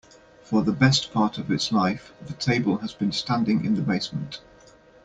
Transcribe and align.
For 0.41 0.63
the 0.63 0.71
best 0.71 1.13
part 1.13 1.37
of 1.37 1.51
its 1.51 1.71
life, 1.71 2.11
the 2.25 2.33
table 2.33 2.77
has 2.79 2.91
been 2.91 3.11
standing 3.11 3.63
in 3.63 3.75
the 3.75 3.83
basement. 3.83 4.41